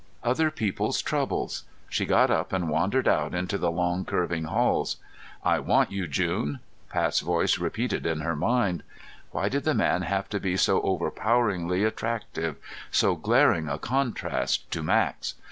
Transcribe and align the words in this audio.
Other 0.23 0.49
people's 0.49 0.99
troubles.... 0.99 1.63
She 1.87 2.07
got 2.07 2.31
up 2.31 2.51
and 2.51 2.71
wandered 2.71 3.07
out 3.07 3.35
into 3.35 3.59
the 3.59 3.69
long 3.69 4.03
curving 4.03 4.45
halls. 4.45 4.97
"I 5.45 5.59
want 5.59 5.91
you 5.91 6.07
June," 6.07 6.59
Pat's 6.89 7.19
voice 7.19 7.59
repeated 7.59 8.07
in 8.07 8.21
her 8.21 8.35
mind. 8.35 8.81
Why 9.29 9.47
did 9.47 9.63
the 9.63 9.75
man 9.75 10.01
have 10.01 10.27
to 10.29 10.39
be 10.39 10.57
so 10.57 10.81
overpoweringly 10.81 11.83
attractive, 11.83 12.55
so 12.89 13.13
glaring 13.15 13.69
a 13.69 13.77
contrast 13.77 14.71
to 14.71 14.81
Max? 14.81 15.35